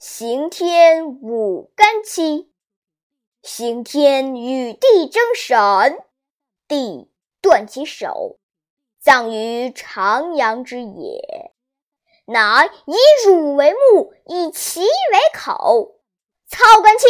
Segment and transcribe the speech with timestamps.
[0.00, 2.50] 刑天五干七，
[3.42, 6.02] 刑天与地争神，
[6.66, 7.10] 地
[7.42, 8.38] 断其手，
[8.98, 11.52] 葬于长阳之野，
[12.24, 12.94] 乃以
[13.26, 15.96] 乳为目，以脐为口，
[16.46, 17.06] 操干戚。